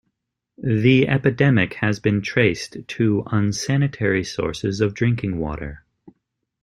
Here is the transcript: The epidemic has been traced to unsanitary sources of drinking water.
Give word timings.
The 0.57 1.07
epidemic 1.07 1.75
has 1.75 1.99
been 1.99 2.23
traced 2.23 2.75
to 2.87 3.21
unsanitary 3.27 4.23
sources 4.23 4.81
of 4.81 4.95
drinking 4.95 5.37
water. 5.37 5.85